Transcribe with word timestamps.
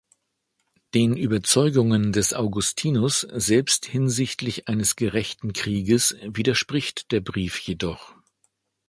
Den 0.95 1.15
Überzeugungen 1.15 2.11
des 2.11 2.33
Augustinus 2.33 3.19
selbst 3.31 3.85
hinsichtlich 3.85 4.67
eines 4.67 4.95
gerechten 4.95 5.53
Krieges 5.53 6.15
widerspricht 6.23 7.11
der 7.11 7.19
Brief 7.21 7.59
jedoch. 7.59 8.15